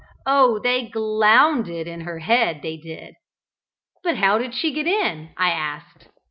[0.25, 3.13] oh they glounded in her head, they did!"
[4.03, 6.07] "But how did she get in?" I asked.